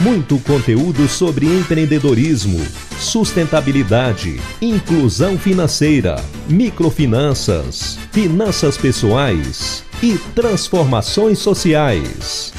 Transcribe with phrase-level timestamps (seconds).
[0.00, 2.58] Muito conteúdo sobre empreendedorismo,
[2.98, 6.16] sustentabilidade, inclusão financeira,
[6.48, 12.52] microfinanças, finanças pessoais e transformações sociais.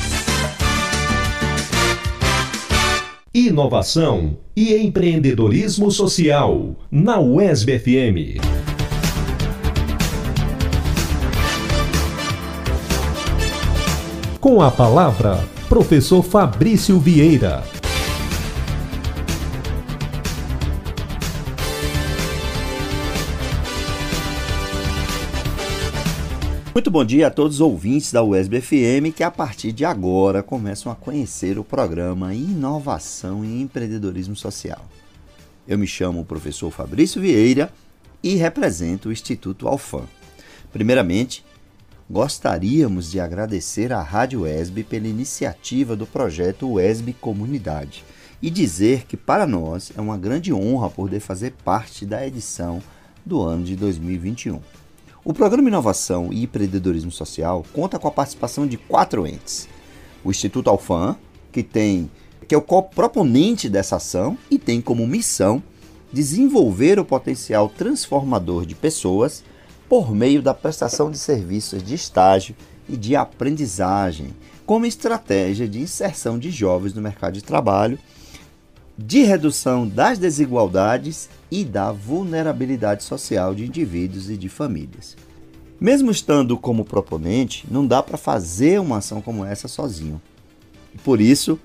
[3.34, 8.42] Inovação e empreendedorismo social na UESB FM.
[14.40, 17.64] Com a palavra Professor Fabrício Vieira.
[26.72, 30.44] Muito bom dia a todos os ouvintes da USB FM que a partir de agora
[30.44, 34.86] começam a conhecer o programa Inovação e Empreendedorismo Social.
[35.68, 37.74] Eu me chamo o professor Fabrício Vieira
[38.22, 40.04] e represento o Instituto Alfam.
[40.72, 41.44] Primeiramente,
[42.10, 48.04] gostaríamos de agradecer à Rádio UESB pela iniciativa do projeto UESB Comunidade
[48.42, 52.82] e dizer que para nós é uma grande honra poder fazer parte da edição
[53.26, 54.62] do ano de 2021.
[55.24, 59.68] O programa Inovação e Empreendedorismo Social conta com a participação de quatro entes.
[60.24, 61.18] O Instituto Alfam,
[61.52, 62.10] que tem
[62.48, 65.64] que é o co-proponente dessa ação e tem como missão
[66.14, 69.44] desenvolver o potencial transformador de pessoas
[69.96, 72.54] por meio da prestação de serviços de estágio
[72.90, 77.98] e de aprendizagem, como estratégia de inserção de jovens no mercado de trabalho,
[78.98, 85.16] de redução das desigualdades e da vulnerabilidade social de indivíduos e de famílias.
[85.80, 90.22] Mesmo estando como proponente, não dá para fazer uma ação como essa sozinho.
[91.06, 91.58] Por isso,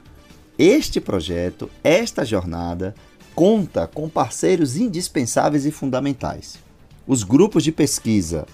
[0.56, 2.94] este projeto, esta jornada,
[3.34, 6.69] conta com parceiros indispensáveis e fundamentais
[7.06, 8.46] os grupos de pesquisa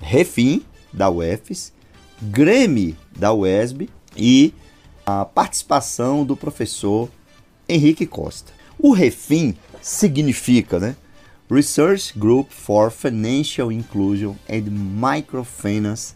[0.00, 1.72] Refim, da UFES,
[2.22, 4.52] Grêmio, da UESB e
[5.06, 7.08] a participação do professor
[7.68, 8.52] Henrique Costa.
[8.78, 10.96] O Refim significa né,
[11.50, 16.14] Research Group for Financial Inclusion and Microfinance.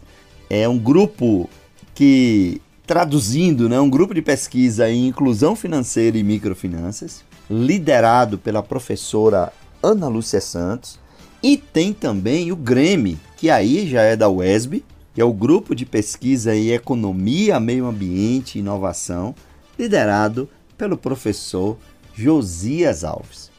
[0.49, 1.49] É um grupo
[1.93, 9.51] que, traduzindo, né, um grupo de pesquisa em inclusão financeira e microfinanças, liderado pela professora
[9.81, 10.99] Ana Lúcia Santos,
[11.41, 15.73] e tem também o GREME, que aí já é da UESB, que é o Grupo
[15.73, 19.33] de Pesquisa em Economia, Meio Ambiente e Inovação,
[19.77, 21.77] liderado pelo professor
[22.13, 23.49] Josias Alves.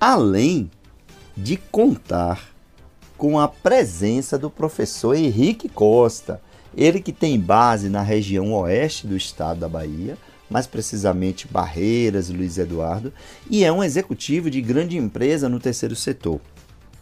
[0.00, 0.70] Além
[1.36, 2.54] de contar
[3.16, 6.40] com a presença do professor Henrique Costa,
[6.76, 10.18] ele que tem base na região oeste do estado da Bahia,
[10.50, 13.12] mais precisamente Barreiras, Luiz Eduardo,
[13.50, 16.40] e é um executivo de grande empresa no terceiro setor.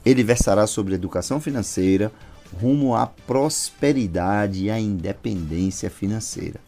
[0.04, 2.12] Ele versará sobre educação financeira
[2.60, 6.60] rumo à prosperidade e à independência financeira.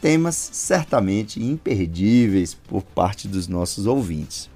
[0.00, 4.50] Temas certamente imperdíveis por parte dos nossos ouvintes.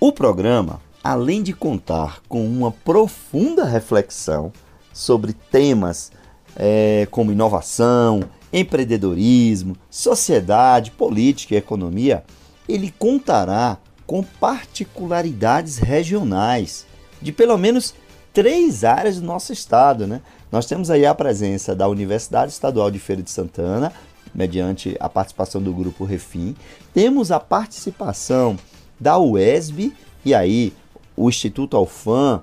[0.00, 4.52] O programa, além de contar com uma profunda reflexão
[4.92, 6.10] sobre temas
[6.56, 12.24] é, como inovação, empreendedorismo, sociedade, política e economia,
[12.68, 13.76] ele contará
[14.06, 16.86] com particularidades regionais
[17.20, 17.94] de pelo menos
[18.32, 20.06] três áreas do nosso estado.
[20.06, 20.20] Né?
[20.50, 23.92] Nós temos aí a presença da Universidade Estadual de Feira de Santana,
[24.34, 26.54] mediante a participação do Grupo Refim.
[26.92, 28.56] Temos a participação
[28.98, 29.92] da UESB,
[30.24, 30.72] e aí
[31.16, 32.42] o Instituto Alfam,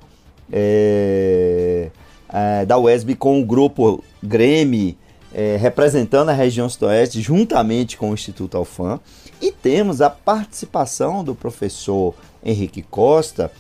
[0.52, 1.90] é,
[2.30, 4.96] é, da UESB com o Grupo Grêmio,
[5.34, 9.00] é, representando a região sudoeste, juntamente com o Instituto Alfam.
[9.42, 13.52] E temos a participação do professor Henrique Costa,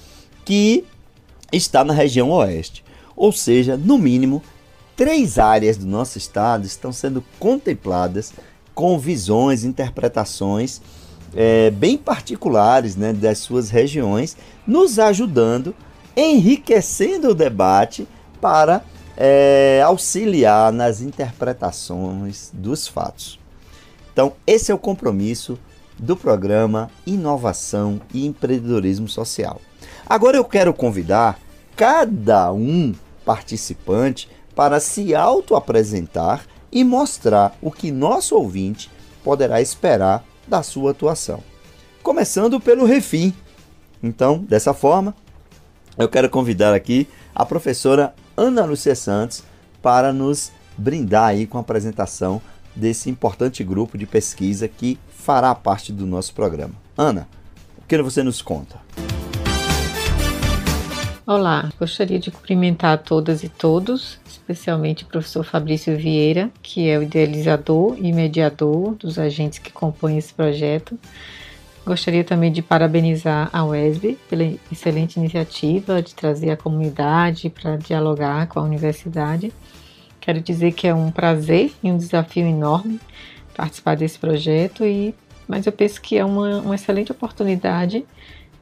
[0.45, 0.85] que
[1.55, 2.83] está na região oeste.
[3.15, 4.41] Ou seja, no mínimo,
[4.95, 8.33] três áreas do nosso estado estão sendo contempladas
[8.73, 10.81] com visões, interpretações
[11.35, 15.75] é, bem particulares né, das suas regiões, nos ajudando,
[16.15, 18.07] enriquecendo o debate
[18.39, 18.83] para
[19.17, 23.39] é, auxiliar nas interpretações dos fatos.
[24.11, 25.59] Então, esse é o compromisso
[25.97, 29.61] do programa Inovação e Empreendedorismo Social.
[30.07, 31.39] Agora eu quero convidar
[31.75, 32.93] cada um
[33.25, 38.89] participante para se auto-apresentar e mostrar o que nosso ouvinte
[39.23, 41.43] poderá esperar da sua atuação.
[42.01, 43.33] Começando pelo Refim.
[44.01, 45.15] Então, dessa forma,
[45.97, 49.43] eu quero convidar aqui a professora Ana Lúcia Santos
[49.81, 52.41] para nos brindar aí com a apresentação
[52.75, 56.73] desse importante grupo de pesquisa que fará parte do nosso programa.
[56.97, 57.27] Ana,
[57.77, 58.79] o que você nos conta?
[61.27, 67.01] Olá, gostaria de cumprimentar todas e todos, especialmente o professor Fabrício Vieira, que é o
[67.01, 70.99] idealizador e mediador dos agentes que compõem esse projeto.
[71.83, 78.45] Gostaria também de parabenizar a UESB pela excelente iniciativa de trazer a comunidade para dialogar
[78.45, 79.51] com a universidade.
[80.21, 82.99] Quero dizer que é um prazer e um desafio enorme
[83.57, 85.15] participar desse projeto, e,
[85.47, 88.05] mas eu penso que é uma, uma excelente oportunidade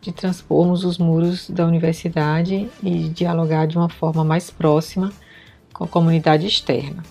[0.04, 5.14] de transpormos os muros da universidade e dialogar de uma forma mais próxima
[5.72, 7.02] com a comunidade externa.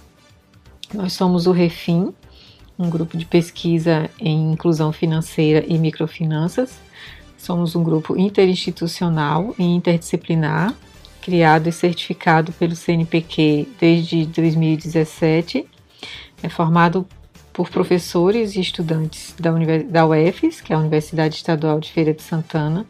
[0.92, 2.12] Nós somos o Refim,
[2.78, 6.78] um grupo de pesquisa em inclusão financeira e microfinanças.
[7.38, 10.74] Somos um grupo interinstitucional e interdisciplinar,
[11.22, 15.66] criado e certificado pelo CNPq desde 2017.
[16.42, 17.06] É formado
[17.52, 19.50] por professores e estudantes da,
[19.88, 22.86] da UFES, que é a Universidade Estadual de Feira de Santana,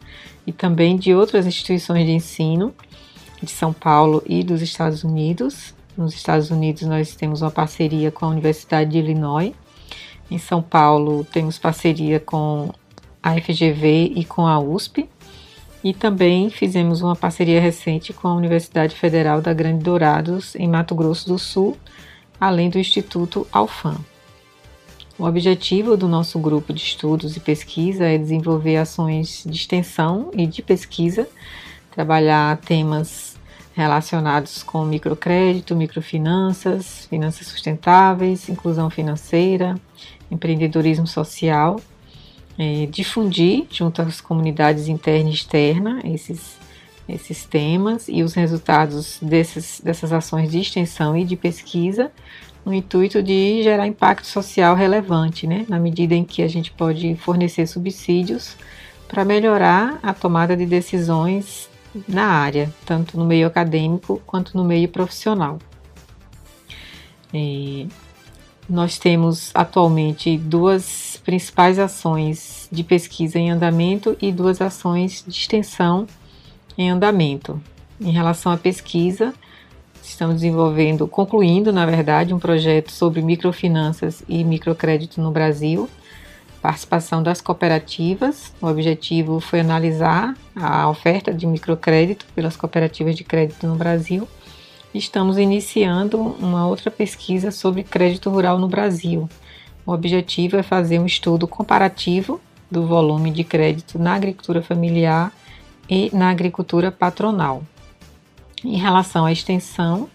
[0.47, 2.75] e também de outras instituições de ensino
[3.43, 5.75] de São Paulo e dos Estados Unidos.
[5.97, 9.53] Nos Estados Unidos, nós temos uma parceria com a Universidade de Illinois.
[10.31, 12.73] Em São Paulo, temos parceria com
[13.23, 15.09] a FGV e com a USP.
[15.85, 20.95] E também fizemos uma parceria recente com a Universidade Federal da Grande Dourados, em Mato
[20.95, 21.77] Grosso do Sul,
[22.41, 23.97] além do Instituto Alfam.
[25.23, 30.49] O objetivo do nosso grupo de estudos e pesquisa é desenvolver ações de extensão e
[30.49, 31.29] de pesquisa,
[31.93, 33.39] trabalhar temas
[33.73, 39.77] relacionados com microcrédito, microfinanças, finanças sustentáveis, inclusão financeira,
[40.29, 41.79] empreendedorismo social,
[42.59, 46.57] é, difundir junto às comunidades interna e externa esses,
[47.09, 52.11] esses temas e os resultados desses, dessas ações de extensão e de pesquisa
[52.65, 57.17] no intuito de gerar impacto social relevante, né, na medida em que a gente pode
[57.17, 58.57] fornecer subsídios
[59.09, 61.69] para melhorar a tomada de decisões
[62.09, 65.59] na área, tanto no meio acadêmico quanto no meio profissional.
[67.35, 67.89] E
[68.69, 76.07] nós temos atualmente duas principais ações de pesquisa em andamento e duas ações de extensão
[76.77, 77.61] em andamento.
[78.01, 79.35] Em relação à pesquisa,
[80.03, 85.89] Estamos desenvolvendo, concluindo, na verdade, um projeto sobre microfinanças e microcrédito no Brasil,
[86.61, 88.53] participação das cooperativas.
[88.61, 94.29] O objetivo foi analisar a oferta de microcrédito pelas cooperativas de crédito no Brasil.
[94.93, 99.29] Estamos iniciando uma outra pesquisa sobre crédito rural no Brasil.
[99.87, 105.33] O objetivo é fazer um estudo comparativo do volume de crédito na agricultura familiar
[105.89, 107.63] e na agricultura patronal.
[108.65, 110.09] Em relação à extensão,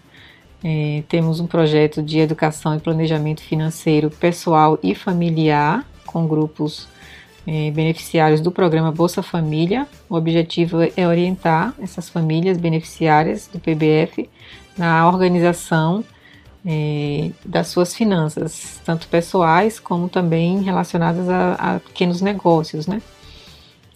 [0.62, 6.88] é, temos um projeto de educação e planejamento financeiro pessoal e familiar, com grupos
[7.46, 9.86] é, beneficiários do programa Bolsa Família.
[10.08, 14.28] O objetivo é orientar essas famílias beneficiárias do PBF
[14.76, 16.04] na organização
[16.66, 23.00] é, das suas finanças, tanto pessoais como também relacionadas a, a pequenos negócios, né?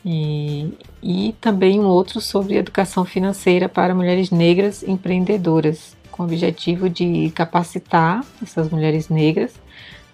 [0.04, 0.72] E,
[1.02, 7.30] e também um outro sobre educação financeira para mulheres negras empreendedoras, com o objetivo de
[7.30, 9.54] capacitar essas mulheres negras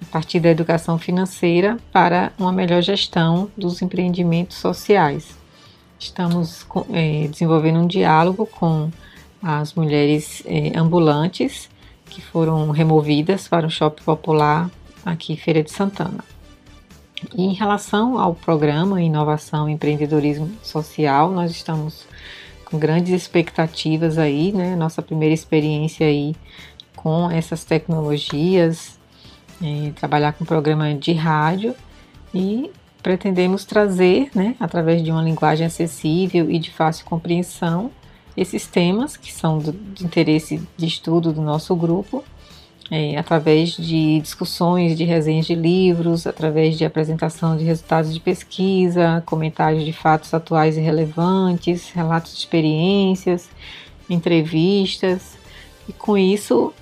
[0.00, 5.36] a partir da educação financeira para uma melhor gestão dos empreendimentos sociais.
[5.98, 8.90] Estamos é, desenvolvendo um diálogo com
[9.42, 11.68] as mulheres é, ambulantes
[12.08, 14.70] que foram removidas para o shopping popular
[15.04, 16.24] aqui em Feira de Santana.
[17.36, 22.06] Em relação ao programa Inovação e Empreendedorismo Social, nós estamos
[22.64, 24.76] com grandes expectativas aí, né?
[24.76, 26.36] Nossa primeira experiência aí
[26.94, 28.98] com essas tecnologias,
[29.62, 31.74] é, trabalhar com programa de rádio
[32.32, 32.70] e
[33.02, 37.90] pretendemos trazer, né, através de uma linguagem acessível e de fácil compreensão,
[38.36, 42.24] esses temas que são do, de interesse de estudo do nosso grupo
[42.90, 49.22] é, através de discussões, de resenhas de livros, através de apresentação de resultados de pesquisa,
[49.26, 53.48] comentários de fatos atuais e relevantes, relatos de experiências,
[54.08, 55.36] entrevistas,
[55.88, 56.72] e com isso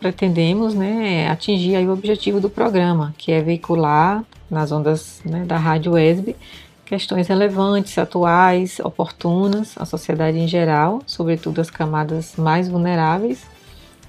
[0.00, 5.96] pretendemos né, atingir o objetivo do programa, que é veicular nas ondas né, da Rádio
[5.96, 6.34] ESB
[6.92, 13.46] questões relevantes, atuais, oportunas à sociedade em geral, sobretudo as camadas mais vulneráveis,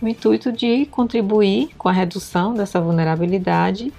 [0.04, 3.92] no intuito de contribuir com a redução dessa vulnerabilidade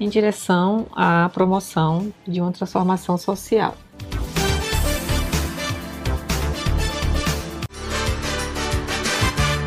[0.00, 3.76] em direção à promoção de uma transformação social.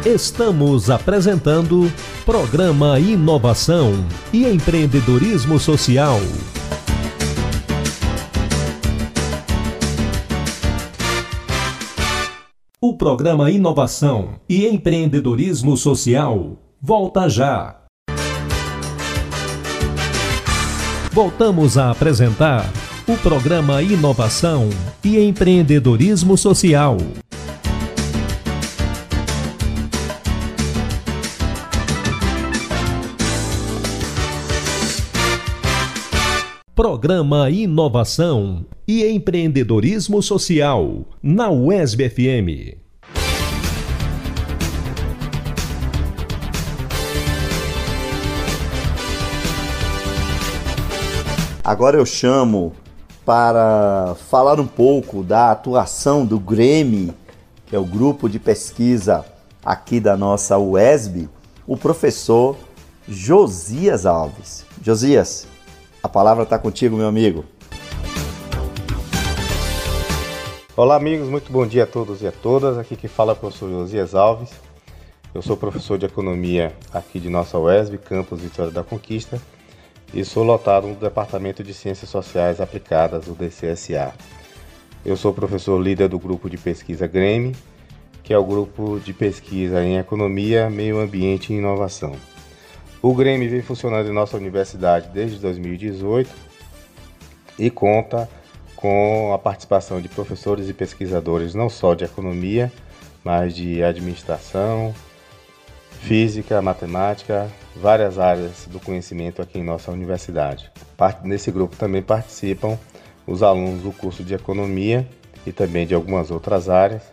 [0.03, 1.89] Estamos apresentando
[2.25, 3.93] Programa Inovação
[4.33, 6.19] e Empreendedorismo Social.
[12.85, 17.79] O programa Inovação e Empreendedorismo Social volta já.
[21.09, 22.69] Voltamos a apresentar
[23.07, 24.69] o programa Inovação
[25.01, 26.97] e Empreendedorismo Social.
[36.83, 42.77] Programa Inovação e Empreendedorismo Social, na UESB FM.
[51.63, 52.73] Agora eu chamo
[53.25, 57.13] para falar um pouco da atuação do GREME,
[57.65, 59.23] que é o grupo de pesquisa
[59.63, 61.29] aqui da nossa UESB,
[61.65, 62.57] o professor
[63.07, 64.65] Josias Alves.
[64.81, 65.47] Josias,
[66.03, 67.45] a palavra está contigo, meu amigo.
[70.75, 72.77] Olá, amigos, muito bom dia a todos e a todas.
[72.77, 74.51] Aqui que fala é o professor Josias Alves.
[75.33, 79.41] Eu sou professor de economia aqui de nossa UESB, campus Vitória da Conquista,
[80.13, 84.13] e sou lotado no Departamento de Ciências Sociais Aplicadas, o DCSA.
[85.05, 87.55] Eu sou professor líder do grupo de pesquisa GREME,
[88.21, 92.13] que é o grupo de pesquisa em economia, meio ambiente e inovação.
[93.05, 96.29] O Grêmio vem funcionando em nossa universidade desde 2018
[97.59, 98.29] e conta
[98.77, 102.71] com a participação de professores e pesquisadores não só de economia,
[103.21, 104.95] mas de administração,
[105.99, 110.71] física, matemática, várias áreas do conhecimento aqui em nossa universidade.
[111.25, 112.79] Nesse grupo também participam
[113.27, 115.05] os alunos do curso de economia
[115.45, 117.03] e também de algumas outras áreas,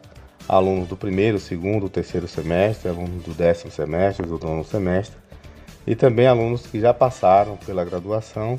[0.48, 5.19] alunos do primeiro, segundo, terceiro semestre, alunos do décimo semestre, do nono semestre
[5.86, 8.56] e também alunos que já passaram pela graduação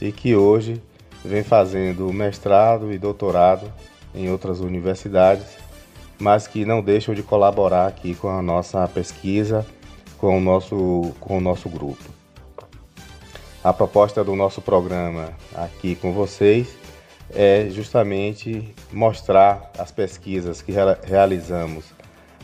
[0.00, 0.82] e que hoje
[1.24, 3.72] vem fazendo mestrado e doutorado
[4.14, 5.56] em outras universidades,
[6.18, 9.66] mas que não deixam de colaborar aqui com a nossa pesquisa,
[10.18, 12.02] com o nosso, com o nosso grupo.
[13.62, 16.68] A proposta do nosso programa aqui com vocês
[17.34, 21.84] é justamente mostrar as pesquisas que realizamos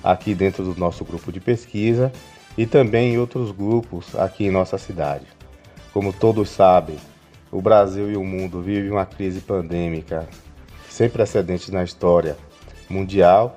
[0.03, 2.11] aqui dentro do nosso grupo de pesquisa
[2.57, 5.27] e também em outros grupos aqui em nossa cidade.
[5.93, 6.97] Como todos sabem,
[7.51, 10.29] o Brasil e o mundo vivem uma crise pandêmica
[10.89, 12.37] sem precedentes na história
[12.89, 13.57] mundial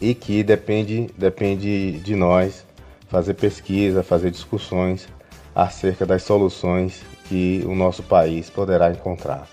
[0.00, 2.64] e que depende, depende de nós
[3.08, 5.06] fazer pesquisa, fazer discussões
[5.54, 9.46] acerca das soluções que o nosso país poderá encontrar.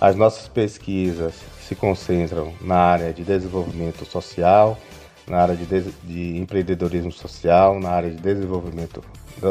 [0.00, 4.78] As nossas pesquisas se concentram na área de desenvolvimento social,
[5.26, 9.02] na área de, de empreendedorismo social, na área de desenvolvimento,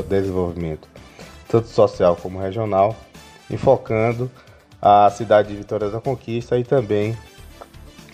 [0.07, 0.87] desenvolvimento
[1.47, 2.95] tanto social como regional,
[3.49, 4.29] enfocando
[4.81, 7.17] a cidade de Vitória da Conquista e também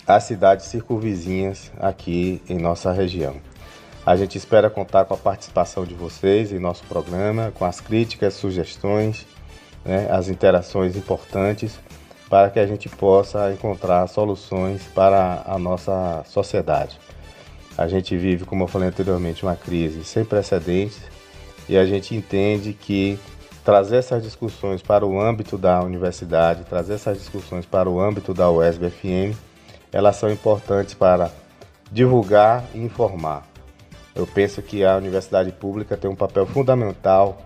[0.06, 3.36] as cidades circunvizinhas aqui em nossa região.
[4.04, 8.34] A gente espera contar com a participação de vocês em nosso programa, com as críticas,
[8.34, 9.26] sugestões,
[9.84, 11.78] né, as interações importantes
[12.28, 16.98] para que a gente possa encontrar soluções para a nossa sociedade.
[17.76, 21.00] A gente vive, como eu falei anteriormente, uma crise sem precedentes
[21.68, 23.18] e a gente entende que
[23.64, 28.50] trazer essas discussões para o âmbito da universidade, trazer essas discussões para o âmbito da
[28.50, 29.36] UESB-FM,
[29.92, 31.30] elas são importantes para
[31.90, 33.46] divulgar e informar.
[34.14, 37.38] Eu penso que a universidade pública tem um papel fundamental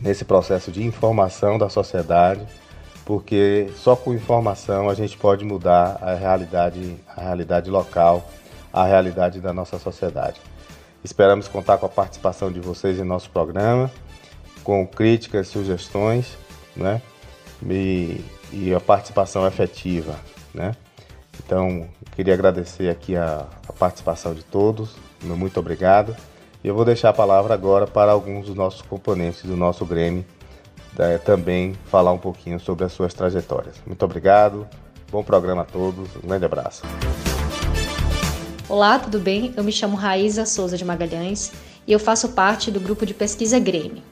[0.00, 2.46] nesse processo de informação da sociedade,
[3.04, 8.28] porque só com informação a gente pode mudar a realidade, a realidade local
[8.72, 10.40] a realidade da nossa sociedade.
[11.02, 13.90] Esperamos contar com a participação de vocês em nosso programa,
[14.64, 16.36] com críticas, sugestões,
[16.76, 17.00] né?
[17.64, 20.16] E, e a participação efetiva,
[20.52, 20.74] né?
[21.44, 26.16] Então, queria agradecer aqui a, a participação de todos, muito obrigado.
[26.62, 30.24] E eu vou deixar a palavra agora para alguns dos nossos componentes do nosso Grêmio
[31.24, 33.76] também falar um pouquinho sobre as suas trajetórias.
[33.86, 34.66] Muito obrigado,
[35.10, 36.82] bom programa a todos, um grande abraço.
[38.68, 39.54] Olá, tudo bem?
[39.56, 41.50] Eu me chamo Raíza Souza de Magalhães
[41.86, 44.02] e eu faço parte do grupo de pesquisa Grêmio.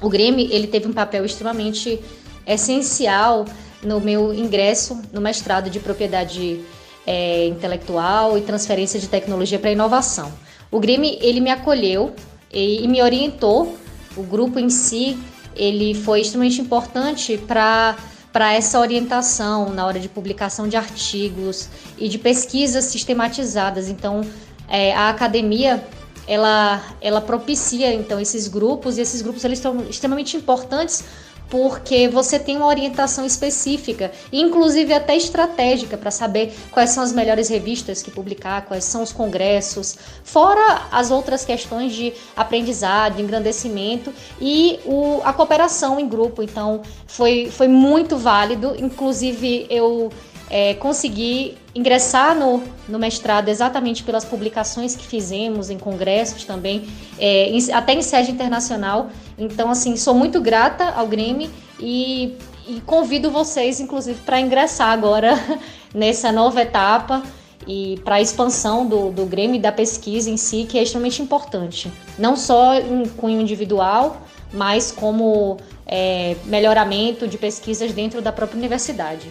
[0.00, 2.00] O Grêmio ele teve um papel extremamente
[2.46, 3.44] essencial
[3.82, 6.64] no meu ingresso no mestrado de propriedade
[7.06, 10.32] é, intelectual e transferência de tecnologia para inovação.
[10.70, 12.14] O Grêmio ele me acolheu
[12.50, 13.76] e, e me orientou.
[14.16, 15.18] O grupo em si
[15.54, 17.98] ele foi extremamente importante para
[18.34, 23.88] para essa orientação na hora de publicação de artigos e de pesquisas sistematizadas.
[23.88, 24.22] Então,
[24.66, 25.80] é, a academia
[26.26, 31.04] ela, ela propicia então esses grupos e esses grupos eles estão extremamente importantes
[31.48, 37.48] porque você tem uma orientação específica, inclusive até estratégica, para saber quais são as melhores
[37.48, 44.80] revistas que publicar, quais são os congressos, fora as outras questões de aprendizado, engrandecimento e
[44.84, 46.42] o, a cooperação em grupo.
[46.42, 50.10] Então, foi, foi muito válido, inclusive eu
[50.50, 56.86] é, consegui ingressar no, no mestrado exatamente pelas publicações que fizemos em congressos também,
[57.18, 59.10] é, em, até em sede internacional.
[59.38, 62.36] Então, assim, sou muito grata ao Grêmio e,
[62.68, 65.38] e convido vocês, inclusive, para ingressar agora
[65.92, 67.22] nessa nova etapa
[67.66, 71.20] e para a expansão do, do Grêmio e da pesquisa em si, que é extremamente
[71.20, 71.90] importante.
[72.18, 74.22] Não só em cunho individual,
[74.52, 79.28] mas como é, melhoramento de pesquisas dentro da própria universidade.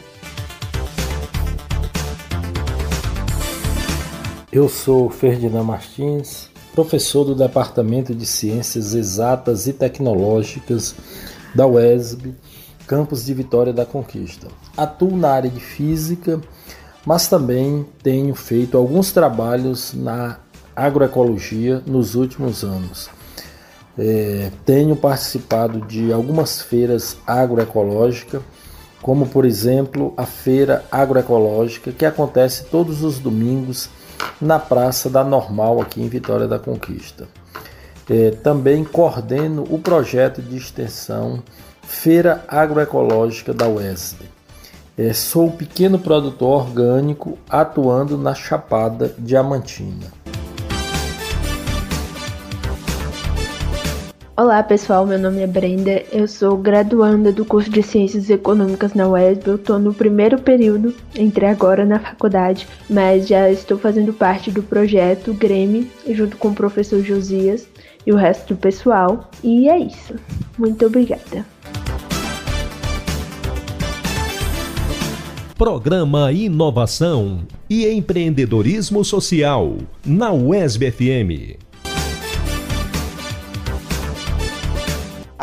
[4.51, 10.96] Eu sou Ferdinand Martins, professor do Departamento de Ciências Exatas e Tecnológicas
[11.53, 12.34] da UESB,
[12.88, 14.48] campus de Vitória da Conquista.
[14.75, 16.42] Atuo na área de física,
[17.06, 20.39] mas também tenho feito alguns trabalhos na
[20.75, 23.10] agroecologia nos últimos anos.
[23.98, 28.42] É, tenho participado de algumas feiras agroecológicas,
[29.00, 33.89] como por exemplo a Feira Agroecológica, que acontece todos os domingos
[34.39, 37.27] na Praça da Normal, aqui em Vitória da Conquista.
[38.10, 41.42] É, também coordeno o projeto de extensão
[41.84, 44.25] Feira Agroecológica da UESD.
[44.98, 50.23] É, sou pequeno produtor orgânico atuando na Chapada Diamantina.
[54.36, 59.08] Olá pessoal, meu nome é Brenda, eu sou graduanda do curso de Ciências Econômicas na
[59.08, 64.50] UESB, eu estou no primeiro período, entrei agora na faculdade, mas já estou fazendo parte
[64.50, 67.68] do projeto Grêmio, junto com o professor Josias
[68.07, 70.16] e o resto do pessoal, e é isso.
[70.57, 71.46] Muito obrigada.
[75.55, 80.92] Programa Inovação e Empreendedorismo Social, na UESB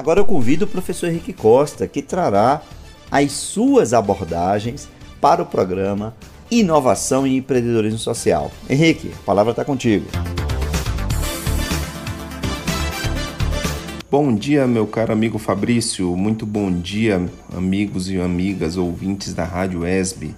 [0.01, 2.63] Agora eu convido o professor Henrique Costa, que trará
[3.11, 4.89] as suas abordagens
[5.21, 6.17] para o programa
[6.51, 8.51] Inovação e Empreendedorismo Social.
[8.67, 10.07] Henrique, a palavra está contigo.
[14.11, 16.17] Bom dia, meu caro amigo Fabrício.
[16.17, 17.23] Muito bom dia,
[17.55, 20.35] amigos e amigas ouvintes da Rádio ESB.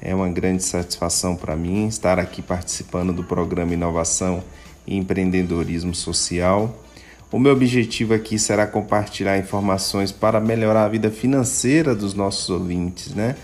[0.00, 4.42] É uma grande satisfação para mim estar aqui participando do programa Inovação
[4.86, 6.85] e Empreendedorismo Social
[7.30, 13.14] o meu objetivo aqui será compartilhar informações para melhorar a vida financeira dos nossos ouvintes,
[13.14, 13.34] né?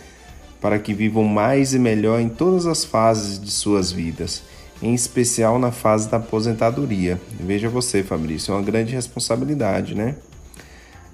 [0.60, 4.44] Para que vivam mais e melhor em todas as fases de suas vidas,
[4.80, 7.20] em especial na fase da aposentadoria.
[7.40, 10.14] Veja você, Fabrício, é uma grande responsabilidade, né?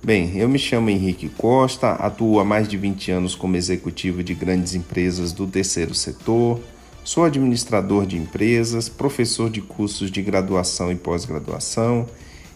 [0.04, 4.34] Bem, eu me chamo Henrique Costa, atuo há mais de 20 anos como executivo de
[4.34, 6.60] grandes empresas do terceiro setor,
[7.02, 12.06] sou administrador de empresas, professor de cursos de graduação e pós-graduação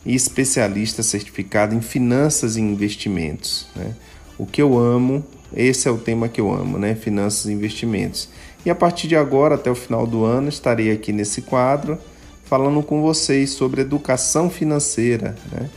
[0.04, 3.66] e especialista certificado em finanças e investimentos.
[3.76, 3.94] Né?
[4.38, 6.94] O que eu amo, esse é o tema que eu amo, né?
[6.94, 8.28] Finanças e investimentos.
[8.64, 11.98] E a partir de agora, até o final do ano, estarei aqui nesse quadro
[12.44, 15.70] falando com vocês sobre educação financeira, né?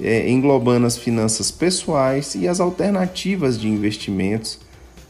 [0.00, 4.58] É, englobando as finanças pessoais e as alternativas de investimentos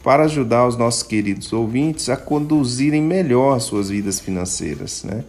[0.03, 5.23] para ajudar os nossos queridos ouvintes a conduzirem melhor suas vidas financeiras, né?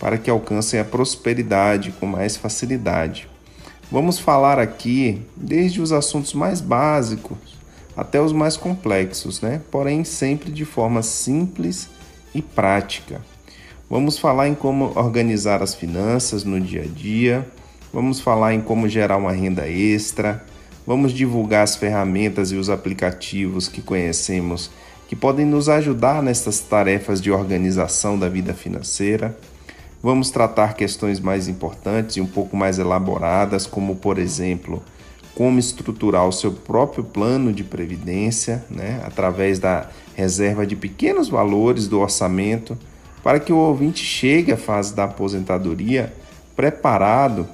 [0.00, 3.28] Para que alcancem a prosperidade com mais facilidade.
[3.92, 7.60] Vamos falar aqui desde os assuntos mais básicos
[7.96, 9.60] até os mais complexos, né?
[9.70, 11.88] Porém, sempre de forma simples
[12.34, 13.20] e prática.
[13.90, 17.46] Vamos falar em como organizar as finanças no dia a dia,
[17.92, 20.42] vamos falar em como gerar uma renda extra,
[20.86, 24.70] vamos divulgar as ferramentas e os aplicativos que conhecemos
[25.08, 29.36] que podem nos ajudar nessas tarefas de organização da vida financeira.
[30.02, 34.82] Vamos tratar questões mais importantes e um pouco mais elaboradas, como, por exemplo,
[35.34, 41.86] como estruturar o seu próprio plano de previdência, né, através da reserva de pequenos valores
[41.86, 42.76] do orçamento,
[43.22, 46.12] para que o ouvinte chegue à fase da aposentadoria
[46.56, 47.46] preparado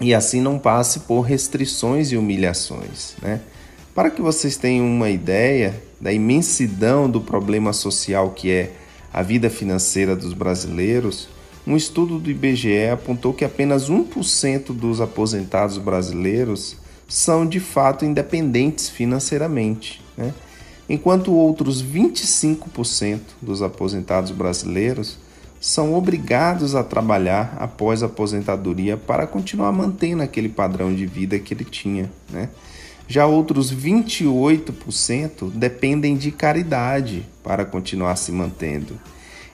[0.00, 3.14] e assim não passe por restrições e humilhações.
[3.20, 3.40] Né?
[3.94, 8.72] Para que vocês tenham uma ideia da imensidão do problema social que é
[9.12, 11.28] a vida financeira dos brasileiros,
[11.66, 16.76] um estudo do IBGE apontou que apenas 1% dos aposentados brasileiros
[17.08, 20.32] são de fato independentes financeiramente, né?
[20.88, 25.18] enquanto outros 25% dos aposentados brasileiros
[25.60, 31.52] são obrigados a trabalhar após a aposentadoria para continuar mantendo aquele padrão de vida que
[31.52, 32.10] ele tinha.
[32.30, 32.48] Né?
[33.08, 38.98] Já outros 28% dependem de caridade para continuar se mantendo.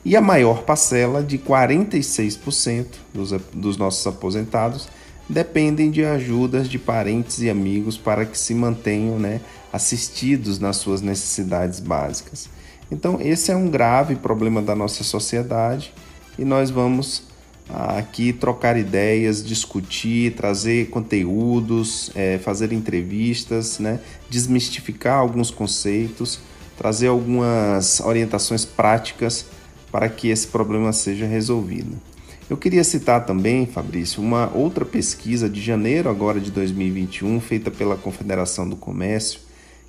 [0.05, 4.89] E a maior parcela, de 46% dos, dos nossos aposentados,
[5.29, 9.41] dependem de ajudas de parentes e amigos para que se mantenham né,
[9.73, 12.49] assistidos nas suas necessidades básicas.
[12.91, 15.95] Então, esse é um grave problema da nossa sociedade
[16.37, 17.23] e nós vamos
[17.71, 26.41] ah, aqui trocar ideias, discutir, trazer conteúdos, é, fazer entrevistas, né, desmistificar alguns conceitos,
[26.77, 29.47] trazer algumas orientações práticas
[29.93, 32.01] para que esse problema seja resolvido.
[32.49, 37.97] Eu queria citar também, Fabrício, uma outra pesquisa de janeiro agora de 2021, feita pela
[37.97, 39.41] Confederação do Comércio,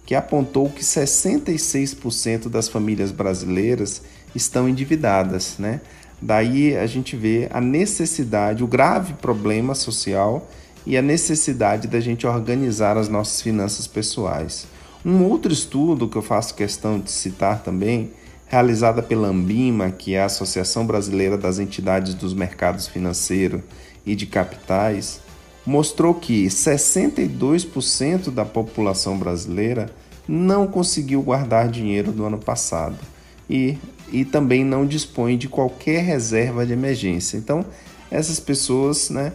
[0.06, 4.02] que apontou que 66% das famílias brasileiras
[4.36, 5.82] estão endividadas, né?
[6.22, 10.50] Daí a gente vê a necessidade, o grave problema social
[10.86, 14.68] e a necessidade da gente organizar as nossas finanças pessoais.
[15.06, 18.12] Um outro estudo que eu faço questão de citar também,
[18.54, 23.64] realizada pela Ambima, que é a Associação Brasileira das Entidades dos Mercados Financeiro
[24.06, 25.20] e de Capitais,
[25.66, 29.90] mostrou que 62% da população brasileira
[30.28, 32.96] não conseguiu guardar dinheiro do ano passado
[33.50, 33.76] e,
[34.12, 37.38] e também não dispõe de qualquer reserva de emergência.
[37.38, 37.66] Então,
[38.12, 39.34] essas pessoas, né,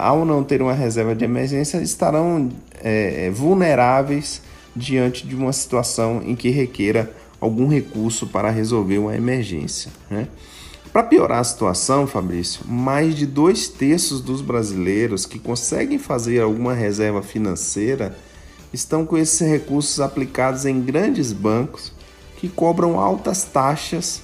[0.00, 2.48] ao não ter uma reserva de emergência, estarão
[2.82, 4.42] é, vulneráveis
[4.74, 9.90] diante de uma situação em que requeira algum recurso para resolver uma emergência.
[10.10, 10.28] Né?
[10.92, 16.74] Para piorar a situação, Fabrício, mais de dois terços dos brasileiros que conseguem fazer alguma
[16.74, 18.16] reserva financeira
[18.72, 21.92] estão com esses recursos aplicados em grandes bancos
[22.36, 24.22] que cobram altas taxas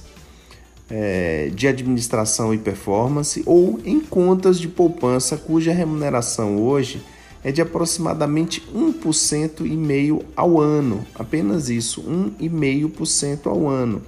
[0.89, 7.01] é, de administração e performance ou em contas de poupança cuja remuneração hoje
[7.43, 14.01] é de aproximadamente 1% e meio ao ano, apenas isso, 1,5% ao ano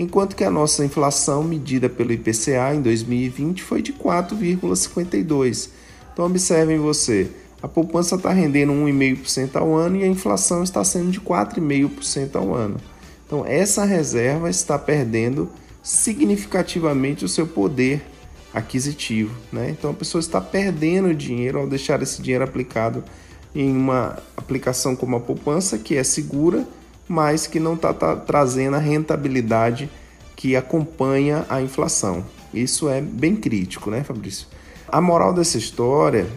[0.00, 5.68] enquanto que a nossa inflação medida pelo IPCA em 2020 foi de 4,52.
[6.10, 7.30] Então observem você,
[7.62, 12.54] a poupança está rendendo 1,5% ao ano e a inflação está sendo de 4,5% ao
[12.54, 12.78] ano.
[13.26, 15.50] Então essa reserva está perdendo
[15.82, 18.02] significativamente o seu poder
[18.52, 19.34] aquisitivo.
[19.52, 19.70] Né?
[19.70, 23.04] Então a pessoa está perdendo dinheiro ao deixar esse dinheiro aplicado
[23.54, 26.66] em uma aplicação como a poupança, que é segura
[27.10, 29.90] mas que não está tá trazendo a rentabilidade
[30.36, 32.24] que acompanha a inflação.
[32.54, 34.46] Isso é bem crítico, né, Fabrício?
[34.86, 36.28] A moral dessa história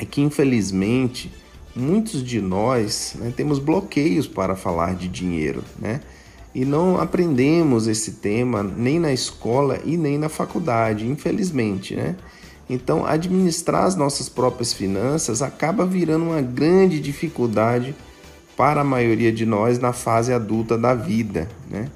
[0.00, 1.32] é que, infelizmente,
[1.76, 6.00] muitos de nós né, temos bloqueios para falar de dinheiro, né?
[6.56, 12.16] E não aprendemos esse tema nem na escola e nem na faculdade, infelizmente, né?
[12.66, 17.94] Então, administrar as nossas próprias finanças acaba virando uma grande dificuldade
[18.56, 21.90] para a maioria de nós na fase adulta da vida, né?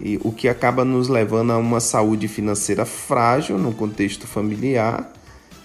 [0.00, 5.12] E o que acaba nos levando a uma saúde financeira frágil no contexto familiar,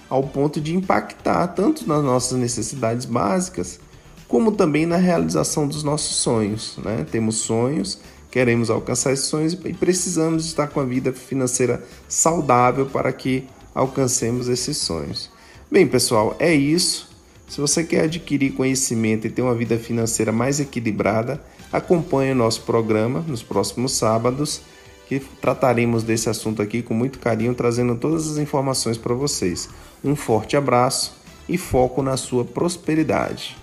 [0.10, 3.80] ao ponto de impactar tanto nas nossas necessidades básicas,
[4.28, 6.78] como também na realização dos nossos sonhos.
[6.84, 7.06] Né?
[7.10, 7.98] Temos sonhos,
[8.32, 14.48] queremos alcançar esses sonhos e precisamos estar com a vida financeira saudável para que alcancemos
[14.48, 15.30] esses sonhos.
[15.70, 17.10] Bem, pessoal, é isso.
[17.48, 21.41] Se você quer adquirir conhecimento e ter uma vida financeira mais equilibrada,
[21.72, 24.62] acompanhe o nosso programa nos próximos sábados,
[25.08, 29.70] que trataremos desse assunto aqui com muito carinho, trazendo todas as informações para vocês.
[30.02, 31.13] Um forte abraço
[31.50, 33.61] e foco na sua prosperidade.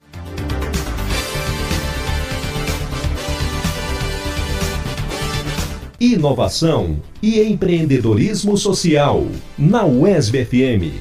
[6.01, 9.27] Inovação e empreendedorismo social
[9.59, 10.95] na UESB FM.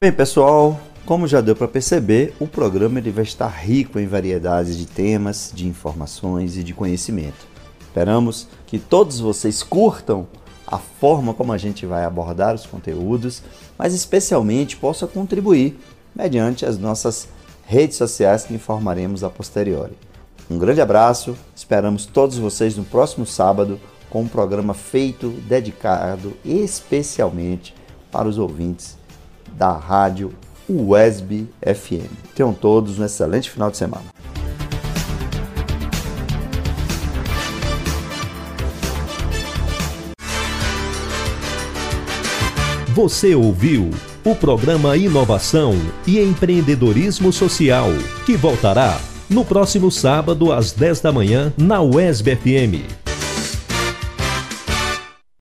[0.00, 4.78] Bem, pessoal, como já deu para perceber, o programa ele vai estar rico em variedades
[4.78, 7.48] de temas, de informações e de conhecimento.
[7.80, 10.28] Esperamos que todos vocês curtam
[10.64, 13.42] a forma como a gente vai abordar os conteúdos,
[13.76, 15.76] mas especialmente possa contribuir
[16.14, 17.26] mediante as nossas
[17.66, 19.94] redes sociais que informaremos a posteriori.
[20.52, 27.74] Um grande abraço, esperamos todos vocês no próximo sábado com um programa feito, dedicado especialmente
[28.10, 28.98] para os ouvintes
[29.54, 30.34] da rádio
[30.68, 32.12] USB FM.
[32.34, 34.04] Tenham todos um excelente final de semana.
[42.94, 43.90] Você ouviu
[44.22, 45.72] o programa Inovação
[46.06, 47.88] e Empreendedorismo Social,
[48.26, 49.00] que voltará
[49.32, 53.01] no próximo sábado às 10 da manhã na USB FM.